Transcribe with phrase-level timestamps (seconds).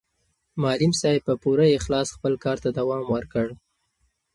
[0.61, 3.47] معلم صاحب په پوره اخلاص خپل کار ته دوام ورکړ.